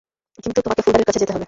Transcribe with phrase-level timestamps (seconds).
[0.43, 1.39] কিন্তু তোমাকে ফুলদানির কাছে যেতে হবে।